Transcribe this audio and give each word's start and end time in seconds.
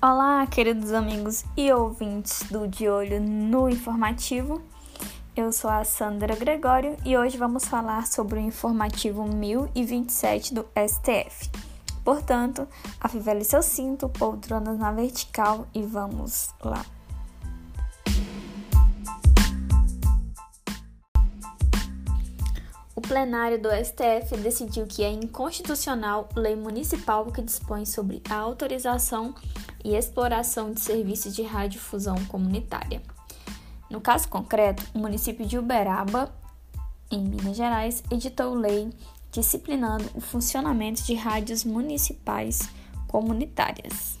Olá, 0.00 0.46
queridos 0.46 0.92
amigos 0.92 1.44
e 1.56 1.72
ouvintes 1.72 2.44
do 2.52 2.68
De 2.68 2.88
Olho 2.88 3.20
no 3.20 3.68
Informativo. 3.68 4.62
Eu 5.34 5.50
sou 5.50 5.68
a 5.68 5.82
Sandra 5.82 6.36
Gregório 6.36 6.96
e 7.04 7.18
hoje 7.18 7.36
vamos 7.36 7.64
falar 7.64 8.06
sobre 8.06 8.38
o 8.38 8.40
informativo 8.40 9.24
1027 9.24 10.54
do 10.54 10.64
STF. 10.88 11.50
Portanto, 12.04 12.68
afivele 13.00 13.42
seu 13.42 13.60
cinto, 13.60 14.08
poltronas 14.08 14.78
na 14.78 14.92
vertical 14.92 15.66
e 15.74 15.82
vamos 15.82 16.54
lá. 16.62 16.86
O 22.94 23.00
plenário 23.00 23.60
do 23.60 23.68
STF 23.68 24.36
decidiu 24.36 24.86
que 24.86 25.02
é 25.02 25.10
inconstitucional 25.10 26.28
lei 26.36 26.54
municipal 26.54 27.26
que 27.32 27.42
dispõe 27.42 27.84
sobre 27.84 28.22
a 28.30 28.36
autorização 28.36 29.34
e 29.84 29.94
exploração 29.94 30.72
de 30.72 30.80
serviços 30.80 31.34
de 31.34 31.42
radiodifusão 31.42 32.16
comunitária. 32.26 33.02
No 33.90 34.00
caso 34.00 34.28
concreto, 34.28 34.84
o 34.94 34.98
município 34.98 35.46
de 35.46 35.58
Uberaba, 35.58 36.32
em 37.10 37.22
Minas 37.22 37.56
Gerais, 37.56 38.02
editou 38.10 38.54
lei 38.54 38.90
disciplinando 39.30 40.04
o 40.14 40.20
funcionamento 40.20 41.02
de 41.02 41.14
rádios 41.14 41.64
municipais 41.64 42.68
comunitárias. 43.06 44.18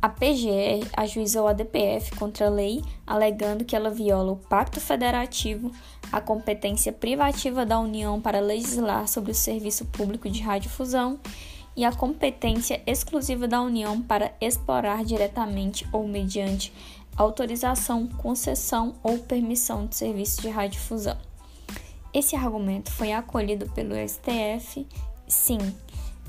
A 0.00 0.08
PGR 0.08 0.88
ajuizou 0.96 1.48
a 1.48 1.52
DPF 1.52 2.14
contra 2.14 2.46
a 2.46 2.50
lei, 2.50 2.82
alegando 3.04 3.64
que 3.64 3.74
ela 3.74 3.90
viola 3.90 4.32
o 4.32 4.36
Pacto 4.36 4.80
Federativo, 4.80 5.72
a 6.12 6.20
competência 6.20 6.92
privativa 6.92 7.66
da 7.66 7.80
União 7.80 8.20
para 8.20 8.38
legislar 8.38 9.08
sobre 9.08 9.32
o 9.32 9.34
serviço 9.34 9.84
público 9.86 10.30
de 10.30 10.40
radiodifusão 10.40 11.18
e 11.78 11.84
a 11.84 11.92
competência 11.92 12.82
exclusiva 12.84 13.46
da 13.46 13.62
União 13.62 14.02
para 14.02 14.32
explorar 14.40 15.04
diretamente 15.04 15.86
ou 15.92 16.08
mediante 16.08 16.72
autorização, 17.16 18.08
concessão 18.08 18.96
ou 19.00 19.20
permissão 19.20 19.86
de 19.86 19.94
serviço 19.94 20.42
de 20.42 20.48
radiodifusão. 20.48 21.16
Esse 22.12 22.34
argumento 22.34 22.90
foi 22.90 23.12
acolhido 23.12 23.70
pelo 23.70 23.94
STF, 23.94 24.88
sim, 25.28 25.58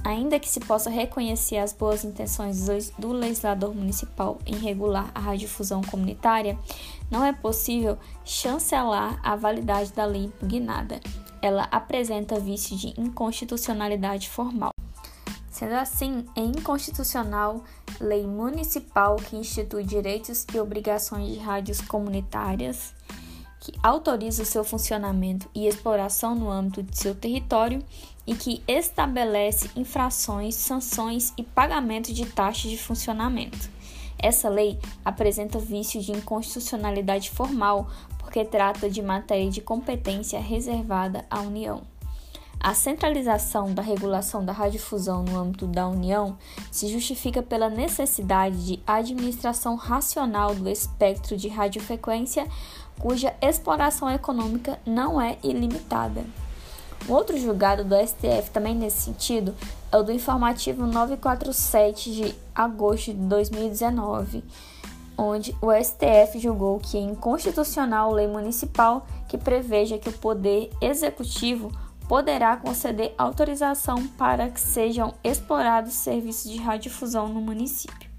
ainda 0.03 0.39
que 0.39 0.47
se 0.47 0.59
possa 0.59 0.87
reconhecer 0.87 1.57
as 1.57 1.73
boas 1.73 2.03
intenções 2.03 2.91
do 2.99 3.11
legislador 3.11 3.73
municipal 3.73 4.37
em 4.45 4.55
regular 4.55 5.09
a 5.15 5.19
radiodifusão 5.19 5.81
comunitária, 5.81 6.59
não 7.09 7.25
é 7.25 7.33
possível 7.33 7.97
chancelar 8.23 9.19
a 9.23 9.35
validade 9.35 9.93
da 9.93 10.05
lei 10.05 10.25
impugnada. 10.25 10.99
Ela 11.41 11.63
apresenta 11.71 12.39
vício 12.39 12.77
de 12.77 12.93
inconstitucionalidade 13.01 14.29
formal. 14.29 14.78
Sendo 15.59 15.73
assim, 15.73 16.25
é 16.37 16.39
inconstitucional 16.39 17.65
lei 17.99 18.25
municipal 18.25 19.17
que 19.17 19.35
institui 19.35 19.83
direitos 19.83 20.47
e 20.53 20.57
obrigações 20.57 21.33
de 21.33 21.37
rádios 21.37 21.81
comunitárias, 21.81 22.93
que 23.59 23.73
autoriza 23.83 24.43
o 24.43 24.45
seu 24.45 24.63
funcionamento 24.63 25.49
e 25.53 25.67
exploração 25.67 26.33
no 26.33 26.49
âmbito 26.49 26.81
de 26.81 26.97
seu 26.97 27.13
território 27.13 27.83
e 28.25 28.35
que 28.35 28.63
estabelece 28.69 29.69
infrações, 29.75 30.55
sanções 30.55 31.33
e 31.37 31.43
pagamento 31.43 32.13
de 32.13 32.25
taxas 32.25 32.71
de 32.71 32.77
funcionamento. 32.77 33.69
Essa 34.17 34.47
lei 34.47 34.79
apresenta 35.03 35.59
vício 35.59 35.99
de 35.99 36.13
inconstitucionalidade 36.13 37.29
formal 37.31 37.89
porque 38.17 38.45
trata 38.45 38.89
de 38.89 39.01
matéria 39.01 39.51
de 39.51 39.59
competência 39.59 40.39
reservada 40.39 41.25
à 41.29 41.41
União. 41.41 41.98
A 42.61 42.73
centralização 42.73 43.73
da 43.73 43.81
regulação 43.81 44.43
da 44.43 44.51
radiodifusão 44.51 45.23
no 45.23 45.39
âmbito 45.39 45.65
da 45.65 45.87
União 45.87 46.37
se 46.69 46.89
justifica 46.89 47.41
pela 47.41 47.69
necessidade 47.69 48.65
de 48.65 48.79
administração 48.85 49.75
racional 49.75 50.53
do 50.53 50.67
espectro 50.67 51.37
de 51.37 51.47
radiofrequência, 51.47 52.45
cuja 52.99 53.33
exploração 53.41 54.11
econômica 54.11 54.77
não 54.85 55.21
é 55.21 55.37
ilimitada. 55.41 56.25
Um 57.07 57.13
outro 57.13 57.39
julgado 57.39 57.85
do 57.85 57.95
STF, 57.95 58.51
também 58.51 58.75
nesse 58.75 59.03
sentido, 59.03 59.55
é 59.89 59.95
o 59.95 60.03
do 60.03 60.11
informativo 60.11 60.85
947 60.85 62.13
de 62.13 62.35
agosto 62.53 63.13
de 63.13 63.21
2019, 63.21 64.43
onde 65.17 65.55
o 65.61 65.71
STF 65.71 66.37
julgou 66.37 66.77
que 66.77 66.97
é 66.97 67.01
inconstitucional 67.01 68.11
lei 68.11 68.27
municipal 68.27 69.07
que 69.29 69.37
preveja 69.37 69.97
que 69.97 70.09
o 70.09 70.13
poder 70.13 70.69
executivo 70.81 71.71
poderá 72.09 72.57
conceder 72.57 73.13
autorização 73.19 74.07
para 74.07 74.49
que 74.49 74.59
sejam 74.59 75.13
explorados 75.23 75.93
serviços 75.93 76.49
de 76.49 76.57
radiodifusão 76.57 77.27
no 77.29 77.39
município. 77.39 78.09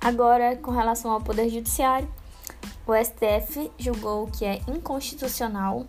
Agora, 0.00 0.56
com 0.56 0.72
relação 0.72 1.12
ao 1.12 1.20
Poder 1.20 1.48
Judiciário, 1.48 2.12
o 2.84 2.92
STF 2.92 3.70
julgou 3.78 4.26
que 4.26 4.44
é 4.44 4.60
inconstitucional 4.66 5.86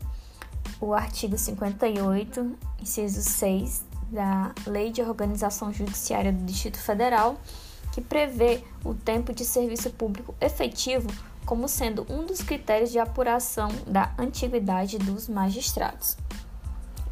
o 0.80 0.94
artigo 0.94 1.36
58, 1.36 2.56
inciso 2.80 3.24
6 3.24 3.84
da 4.12 4.54
Lei 4.68 4.92
de 4.92 5.02
Organização 5.02 5.74
Judiciária 5.74 6.32
do 6.32 6.44
Distrito 6.44 6.78
Federal, 6.78 7.36
que 7.92 8.00
prevê 8.00 8.64
o 8.86 8.94
tempo 8.94 9.34
de 9.34 9.44
serviço 9.44 9.90
público 9.90 10.36
efetivo 10.40 11.08
como 11.46 11.68
sendo 11.68 12.06
um 12.10 12.26
dos 12.26 12.42
critérios 12.42 12.92
de 12.92 13.00
apuração 13.00 13.70
da 13.88 14.14
antiguidade 14.18 14.98
dos 14.98 15.28
magistrados. 15.28 16.18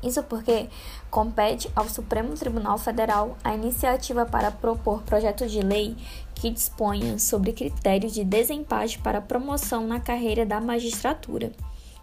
Isso 0.01 0.23
porque 0.23 0.69
compete 1.09 1.69
ao 1.75 1.90
Supremo 1.90 2.34
Tribunal 2.35 2.78
Federal 2.78 3.38
a 3.44 3.53
iniciativa 3.53 4.25
para 4.25 4.50
propor 4.50 5.01
projeto 5.03 5.45
de 5.47 5.62
lei 5.62 5.97
que 6.35 6.50
disponha 6.50 7.19
sobre 7.19 7.51
critérios 7.51 8.13
de 8.13 8.23
desempate 8.23 8.97
para 9.00 9.19
promoção 9.19 9.85
na 9.85 10.00
carreira 10.00 10.46
da 10.46 10.61
magistratura. 10.61 11.51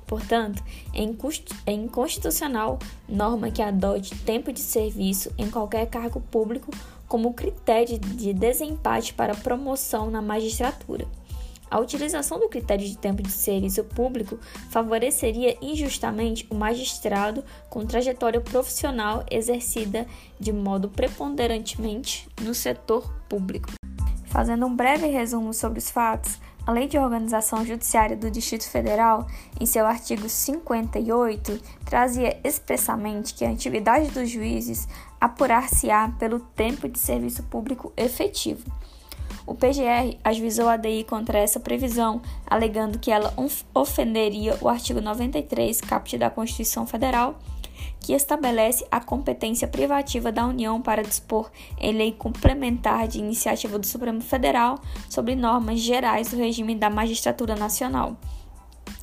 Portanto, 0.07 0.63
é 0.95 1.73
inconstitucional 1.73 2.79
norma 3.09 3.51
que 3.51 3.63
adote 3.63 4.15
tempo 4.15 4.53
de 4.53 4.61
serviço 4.61 5.33
em 5.37 5.51
qualquer 5.51 5.87
cargo 5.87 6.21
público 6.21 6.71
como 7.09 7.35
critério 7.35 7.99
de 7.99 8.33
desempate 8.33 9.15
para 9.15 9.35
promoção 9.35 10.11
na 10.11 10.21
magistratura. 10.23 11.07
A 11.69 11.81
utilização 11.81 12.39
do 12.39 12.49
critério 12.49 12.87
de 12.87 12.97
tempo 12.97 13.23
de 13.23 13.31
serviço 13.31 13.83
público 13.83 14.39
favoreceria 14.71 15.57
injustamente 15.61 16.47
o 16.49 16.55
magistrado 16.55 17.45
com 17.69 17.85
trajetória 17.85 18.41
profissional 18.41 19.25
exercida 19.31 20.07
de 20.39 20.53
modo 20.53 20.89
preponderantemente 20.89 22.29
no 22.41 22.55
setor 22.55 23.13
público. 23.29 23.71
Fazendo 24.27 24.67
um 24.67 24.77
breve 24.77 25.07
resumo 25.07 25.53
sobre 25.53 25.79
os 25.79 25.91
fatos, 25.91 26.39
a 26.65 26.73
Lei 26.73 26.89
de 26.89 26.99
Organização 26.99 27.65
Judiciária 27.65 28.17
do 28.17 28.31
Distrito 28.31 28.69
Federal, 28.69 29.27
em 29.61 29.67
seu 29.67 29.87
artigo 29.87 30.29
58, 30.29 31.61
trazia 31.85 32.39
expressamente 32.45 33.35
que 33.35 33.45
a 33.45 33.51
atividade 33.51 34.11
dos 34.11 34.29
juízes 34.29 34.89
apurar-se-á 35.21 36.13
pelo 36.19 36.41
tempo 36.41 36.89
de 36.89 36.99
serviço 36.99 37.45
público 37.45 37.93
efetivo 37.97 38.65
o 39.47 39.55
PGR 39.55 40.19
ajuizou 40.25 40.69
a 40.69 40.77
DI 40.77 41.05
contra 41.05 41.39
essa 41.39 41.61
previsão, 41.61 42.21
alegando 42.47 42.99
que 42.99 43.13
ela 43.13 43.33
ofenderia 43.73 44.59
o 44.61 44.69
artigo 44.69 45.01
93, 45.01 45.81
caput 45.81 46.19
da 46.19 46.29
Constituição 46.29 46.87
Federal, 46.87 47.39
que 48.01 48.13
estabelece 48.13 48.87
a 48.91 49.01
competência 49.01 49.69
privativa 49.69 50.33
da 50.33 50.47
União 50.47 50.81
para 50.83 51.03
dispor 51.03 51.51
em 51.79 51.93
lei 51.93 52.13
complementar 52.13 53.07
de 53.07 53.19
iniciativa 53.19 53.79
do 53.79 53.87
Supremo 53.87 54.21
Federal 54.21 54.81
sobre 55.09 55.37
normas 55.37 55.81
gerais 55.81 56.29
do 56.29 56.37
regime 56.37 56.75
da 56.75 56.91
magistratura 56.91 57.55
nacional. 57.55 58.17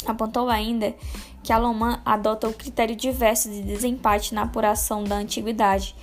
Apontou 0.05 0.49
ainda 0.49 0.93
que 1.41 1.51
a 1.51 1.57
LOMAN 1.57 2.01
adota 2.05 2.47
o 2.47 2.53
critério 2.53 2.95
diverso 2.95 3.49
de 3.49 3.61
desempate 3.61 4.33
na 4.33 4.43
apuração 4.43 5.03
da 5.03 5.15
antiguidade, 5.15 5.95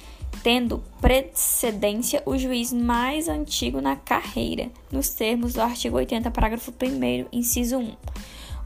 tendo 0.42 0.82
precedência 1.00 2.22
o 2.24 2.36
juiz 2.36 2.72
mais 2.72 3.28
antigo 3.28 3.80
na 3.80 3.96
carreira, 3.96 4.70
nos 4.90 5.10
termos 5.10 5.54
do 5.54 5.60
artigo 5.60 5.96
80, 5.96 6.30
parágrafo 6.30 6.72
1, 6.72 7.26
inciso 7.32 7.78
1. 7.78 7.96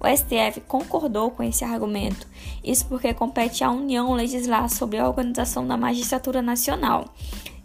O 0.01 0.17
STF 0.17 0.61
concordou 0.69 1.31
com 1.31 1.43
esse 1.43 1.65
argumento, 1.65 2.27
isso 2.63 2.87
porque 2.87 3.15
compete 3.15 3.65
à 3.65 3.71
União 3.71 4.13
legislar 4.13 4.69
sobre 4.69 4.99
a 4.99 5.07
organização 5.07 5.67
da 5.67 5.77
magistratura 5.77 6.43
nacional 6.43 7.07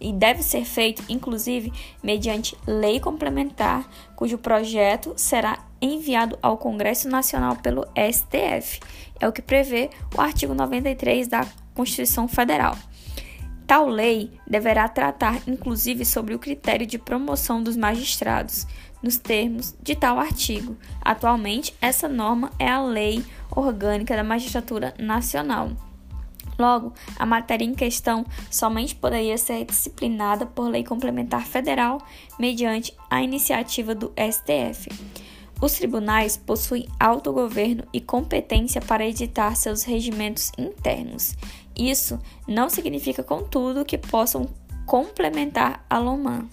e 0.00 0.12
deve 0.12 0.42
ser 0.42 0.64
feito, 0.64 1.04
inclusive, 1.08 1.70
mediante 2.02 2.56
lei 2.66 2.98
complementar, 2.98 3.86
cujo 4.16 4.38
projeto 4.38 5.12
será 5.16 5.58
enviado 5.80 6.38
ao 6.42 6.56
Congresso 6.56 7.08
Nacional 7.08 7.56
pelo 7.56 7.86
STF. 7.94 8.80
É 9.20 9.28
o 9.28 9.32
que 9.32 9.42
prevê 9.42 9.90
o 10.16 10.20
artigo 10.20 10.54
93 10.54 11.28
da 11.28 11.46
Constituição 11.74 12.26
Federal. 12.26 12.76
Tal 13.70 13.86
lei 13.86 14.32
deverá 14.44 14.88
tratar 14.88 15.42
inclusive 15.46 16.04
sobre 16.04 16.34
o 16.34 16.40
critério 16.40 16.84
de 16.84 16.98
promoção 16.98 17.62
dos 17.62 17.76
magistrados, 17.76 18.66
nos 19.00 19.16
termos 19.16 19.76
de 19.80 19.94
tal 19.94 20.18
artigo. 20.18 20.76
Atualmente, 21.00 21.72
essa 21.80 22.08
norma 22.08 22.50
é 22.58 22.66
a 22.66 22.82
Lei 22.82 23.24
Orgânica 23.48 24.16
da 24.16 24.24
Magistratura 24.24 24.92
Nacional. 24.98 25.70
Logo, 26.58 26.92
a 27.16 27.24
matéria 27.24 27.64
em 27.64 27.72
questão 27.72 28.26
somente 28.50 28.96
poderia 28.96 29.38
ser 29.38 29.64
disciplinada 29.64 30.44
por 30.44 30.68
lei 30.68 30.82
complementar 30.82 31.46
federal 31.46 32.04
mediante 32.40 32.92
a 33.08 33.22
iniciativa 33.22 33.94
do 33.94 34.12
STF. 34.16 34.88
Os 35.60 35.74
tribunais 35.74 36.38
possuem 36.38 36.88
autogoverno 36.98 37.84
e 37.92 38.00
competência 38.00 38.80
para 38.80 39.06
editar 39.06 39.54
seus 39.54 39.84
regimentos 39.84 40.50
internos. 40.56 41.36
Isso 41.80 42.20
não 42.46 42.68
significa, 42.68 43.22
contudo, 43.22 43.86
que 43.86 43.96
possam 43.96 44.46
complementar 44.84 45.82
a 45.88 45.96
LOMAN. 45.96 46.46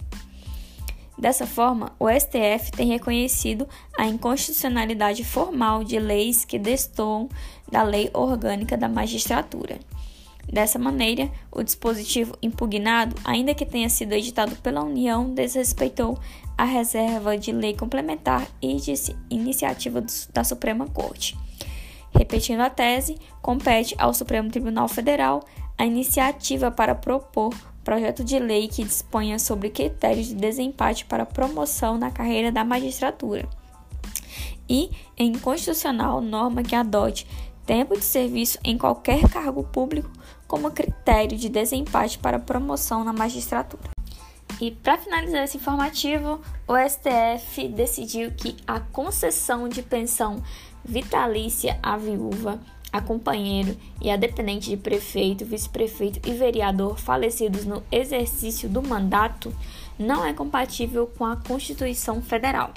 Dessa 1.18 1.46
forma, 1.46 1.92
o 1.98 2.08
STF 2.08 2.72
tem 2.72 2.88
reconhecido 2.88 3.68
a 3.98 4.06
inconstitucionalidade 4.06 5.22
formal 5.24 5.84
de 5.84 5.98
leis 5.98 6.46
que 6.46 6.58
destoam 6.58 7.28
da 7.70 7.82
lei 7.82 8.08
orgânica 8.14 8.74
da 8.74 8.88
magistratura. 8.88 9.78
Dessa 10.50 10.78
maneira, 10.78 11.30
o 11.52 11.62
dispositivo 11.62 12.34
impugnado, 12.40 13.14
ainda 13.22 13.52
que 13.52 13.66
tenha 13.66 13.90
sido 13.90 14.14
editado 14.14 14.56
pela 14.56 14.82
União, 14.82 15.34
desrespeitou 15.34 16.18
a 16.56 16.64
reserva 16.64 17.36
de 17.36 17.52
lei 17.52 17.74
complementar 17.74 18.48
e 18.62 18.76
de 18.76 18.94
iniciativa 19.28 20.02
da 20.32 20.42
Suprema 20.42 20.86
Corte. 20.86 21.36
Repetindo 22.12 22.60
a 22.60 22.70
tese, 22.70 23.18
compete 23.42 23.94
ao 23.98 24.14
Supremo 24.14 24.50
Tribunal 24.50 24.88
Federal 24.88 25.42
a 25.76 25.84
iniciativa 25.84 26.70
para 26.70 26.94
propor 26.94 27.54
projeto 27.84 28.22
de 28.22 28.38
lei 28.38 28.68
que 28.68 28.84
disponha 28.84 29.38
sobre 29.38 29.70
critérios 29.70 30.26
de 30.28 30.34
desempate 30.34 31.04
para 31.04 31.24
promoção 31.24 31.96
na 31.96 32.10
carreira 32.10 32.52
da 32.52 32.64
magistratura. 32.64 33.48
E, 34.68 34.90
em 35.16 35.38
constitucional, 35.38 36.20
norma 36.20 36.62
que 36.62 36.74
adote 36.74 37.26
tempo 37.64 37.94
de 37.94 38.04
serviço 38.04 38.58
em 38.64 38.76
qualquer 38.76 39.28
cargo 39.28 39.62
público 39.62 40.10
como 40.46 40.70
critério 40.70 41.36
de 41.36 41.48
desempate 41.48 42.18
para 42.18 42.38
promoção 42.38 43.04
na 43.04 43.12
magistratura. 43.12 43.90
E 44.60 44.70
para 44.70 44.98
finalizar 44.98 45.44
esse 45.44 45.58
informativo, 45.58 46.40
o 46.66 46.74
STF 46.76 47.68
decidiu 47.68 48.32
que 48.32 48.56
a 48.66 48.80
concessão 48.80 49.68
de 49.68 49.82
pensão 49.82 50.42
vitalícia 50.88 51.78
à 51.82 51.96
viúva 51.96 52.58
a 52.90 53.00
companheiro 53.00 53.76
e 54.00 54.10
a 54.10 54.16
dependente 54.16 54.70
de 54.70 54.76
prefeito, 54.76 55.44
vice-prefeito 55.44 56.26
e 56.26 56.32
vereador 56.32 56.98
falecidos 56.98 57.64
no 57.64 57.82
exercício 57.92 58.68
do 58.68 58.82
mandato 58.82 59.54
não 59.98 60.24
é 60.24 60.32
compatível 60.32 61.06
com 61.06 61.26
a 61.26 61.36
Constituição 61.36 62.22
Federal. 62.22 62.72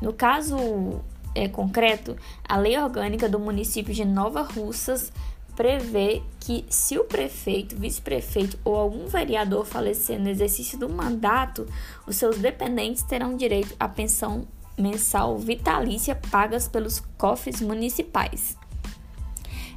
No 0.00 0.12
caso 0.12 1.00
é, 1.34 1.48
concreto, 1.48 2.16
a 2.46 2.56
lei 2.56 2.78
orgânica 2.78 3.28
do 3.28 3.38
município 3.38 3.94
de 3.94 4.04
Nova 4.04 4.42
Russas 4.42 5.12
prevê 5.56 6.22
que 6.38 6.64
se 6.68 6.98
o 6.98 7.04
prefeito, 7.04 7.76
vice-prefeito 7.76 8.58
ou 8.64 8.76
algum 8.76 9.06
vereador 9.06 9.64
falecer 9.64 10.18
no 10.18 10.28
exercício 10.28 10.78
do 10.78 10.88
mandato, 10.88 11.66
os 12.06 12.16
seus 12.16 12.38
dependentes 12.38 13.02
terão 13.02 13.36
direito 13.36 13.74
à 13.78 13.88
pensão 13.88 14.46
mensal 14.78 15.38
vitalícia 15.38 16.14
pagas 16.30 16.68
pelos 16.68 17.00
cofres 17.18 17.60
municipais. 17.60 18.56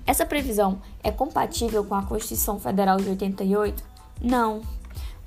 Essa 0.06 0.26
previsão 0.26 0.82
é 1.02 1.12
compatível 1.12 1.84
com 1.84 1.96
a 1.96 2.04
Constituição 2.04 2.60
Federal 2.60 2.98
de 2.98 3.10
88? 3.10 3.84
Não. 4.22 4.62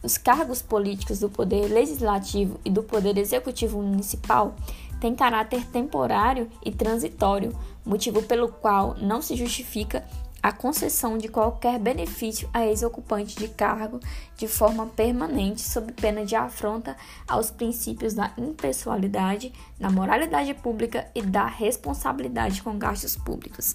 Os 0.02 0.18
cargos 0.18 0.60
políticos 0.60 1.20
do 1.20 1.30
Poder 1.30 1.68
Legislativo 1.68 2.60
e 2.64 2.70
do 2.70 2.82
Poder 2.82 3.16
Executivo 3.16 3.80
Municipal 3.80 4.54
têm 5.00 5.14
caráter 5.14 5.64
temporário 5.66 6.48
e 6.64 6.70
transitório, 6.70 7.56
motivo 7.84 8.22
pelo 8.22 8.48
qual 8.48 8.94
não 9.00 9.22
se 9.22 9.34
justifica 9.34 10.04
a 10.46 10.52
concessão 10.52 11.18
de 11.18 11.26
qualquer 11.26 11.76
benefício 11.76 12.48
a 12.54 12.64
ex-ocupante 12.64 13.34
de 13.34 13.48
cargo 13.48 13.98
de 14.36 14.46
forma 14.46 14.86
permanente, 14.86 15.60
sob 15.60 15.92
pena 15.92 16.24
de 16.24 16.36
afronta 16.36 16.96
aos 17.26 17.50
princípios 17.50 18.14
da 18.14 18.32
impessoalidade, 18.38 19.52
da 19.76 19.90
moralidade 19.90 20.54
pública 20.54 21.10
e 21.16 21.20
da 21.20 21.46
responsabilidade 21.46 22.62
com 22.62 22.78
gastos 22.78 23.16
públicos. 23.16 23.74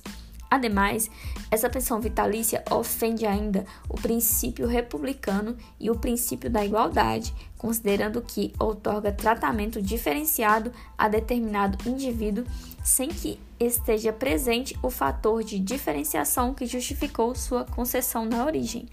Ademais, 0.51 1.09
essa 1.49 1.69
pensão 1.69 2.01
vitalícia 2.01 2.61
ofende 2.69 3.25
ainda 3.25 3.65
o 3.87 3.93
princípio 3.93 4.67
republicano 4.67 5.55
e 5.79 5.89
o 5.89 5.95
princípio 5.95 6.49
da 6.49 6.65
igualdade, 6.65 7.33
considerando 7.57 8.21
que 8.21 8.53
outorga 8.59 9.13
tratamento 9.13 9.81
diferenciado 9.81 10.73
a 10.97 11.07
determinado 11.07 11.77
indivíduo 11.89 12.43
sem 12.83 13.07
que 13.07 13.39
esteja 13.57 14.11
presente 14.11 14.77
o 14.83 14.89
fator 14.89 15.41
de 15.41 15.57
diferenciação 15.57 16.53
que 16.53 16.65
justificou 16.65 17.33
sua 17.33 17.63
concessão 17.63 18.25
na 18.25 18.43
origem. 18.43 18.89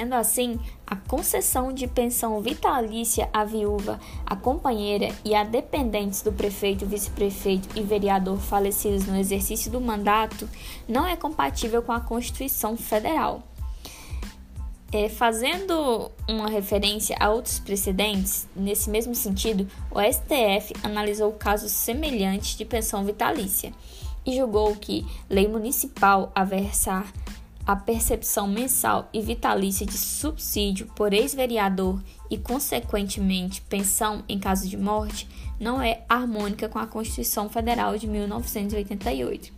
Sendo 0.00 0.14
assim, 0.14 0.58
a 0.86 0.96
concessão 0.96 1.74
de 1.74 1.86
pensão 1.86 2.40
vitalícia 2.40 3.28
à 3.34 3.44
viúva, 3.44 4.00
à 4.24 4.34
companheira 4.34 5.14
e 5.22 5.34
a 5.34 5.44
dependentes 5.44 6.22
do 6.22 6.32
prefeito, 6.32 6.86
vice-prefeito 6.86 7.68
e 7.78 7.82
vereador 7.82 8.38
falecidos 8.38 9.04
no 9.04 9.14
exercício 9.18 9.70
do 9.70 9.78
mandato 9.78 10.48
não 10.88 11.06
é 11.06 11.16
compatível 11.16 11.82
com 11.82 11.92
a 11.92 12.00
Constituição 12.00 12.78
Federal. 12.78 13.42
É, 14.90 15.10
fazendo 15.10 16.10
uma 16.26 16.48
referência 16.48 17.14
a 17.20 17.28
outros 17.28 17.58
precedentes, 17.58 18.48
nesse 18.56 18.88
mesmo 18.88 19.14
sentido, 19.14 19.68
o 19.90 20.00
STF 20.00 20.72
analisou 20.82 21.30
casos 21.32 21.72
semelhantes 21.72 22.56
de 22.56 22.64
pensão 22.64 23.04
vitalícia 23.04 23.70
e 24.24 24.34
julgou 24.34 24.74
que 24.76 25.06
lei 25.28 25.46
municipal 25.46 26.32
a 26.34 26.42
versar 26.42 27.12
a 27.70 27.76
percepção 27.76 28.48
mensal 28.48 29.08
e 29.12 29.20
vitalícia 29.20 29.86
de 29.86 29.96
subsídio 29.96 30.88
por 30.96 31.12
ex-vereador 31.12 32.02
e, 32.28 32.36
consequentemente, 32.36 33.62
pensão 33.62 34.24
em 34.28 34.40
caso 34.40 34.68
de 34.68 34.76
morte 34.76 35.28
não 35.58 35.80
é 35.80 36.02
harmônica 36.08 36.68
com 36.68 36.80
a 36.80 36.86
Constituição 36.86 37.48
Federal 37.48 37.96
de 37.96 38.08
1988. 38.08 39.52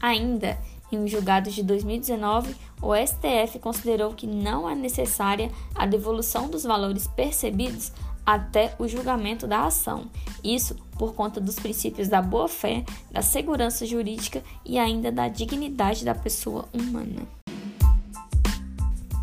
Ainda, 0.00 0.58
em 0.90 0.98
um 0.98 1.06
julgado 1.06 1.48
de 1.48 1.62
2019, 1.62 2.56
o 2.82 2.92
STF 2.94 3.60
considerou 3.60 4.14
que 4.14 4.26
não 4.26 4.68
é 4.68 4.74
necessária 4.74 5.48
a 5.76 5.86
devolução 5.86 6.48
dos 6.48 6.64
valores 6.64 7.06
percebidos 7.06 7.92
até 8.24 8.74
o 8.78 8.86
julgamento 8.86 9.46
da 9.46 9.66
ação. 9.66 10.10
Isso 10.42 10.76
por 10.98 11.14
conta 11.14 11.40
dos 11.40 11.56
princípios 11.56 12.08
da 12.08 12.22
boa-fé, 12.22 12.84
da 13.10 13.22
segurança 13.22 13.84
jurídica 13.84 14.42
e 14.64 14.78
ainda 14.78 15.10
da 15.10 15.28
dignidade 15.28 16.04
da 16.04 16.14
pessoa 16.14 16.68
humana. 16.72 17.22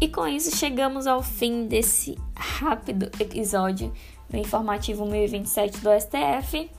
E 0.01 0.07
com 0.07 0.25
isso 0.27 0.55
chegamos 0.55 1.07
ao 1.07 1.21
fim 1.21 1.67
desse 1.67 2.17
rápido 2.35 3.11
episódio 3.19 3.91
do 4.29 4.37
informativo 4.37 5.05
1027 5.05 5.79
do 5.79 5.89
STF. 5.99 6.69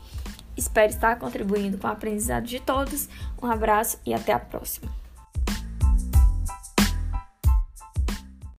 Espero 0.56 0.90
estar 0.90 1.18
contribuindo 1.18 1.78
com 1.78 1.86
o 1.86 1.90
aprendizado 1.90 2.44
de 2.44 2.60
todos. 2.60 3.08
Um 3.42 3.46
abraço 3.46 3.98
e 4.06 4.14
até 4.14 4.32
a 4.32 4.38
próxima. 4.38 4.99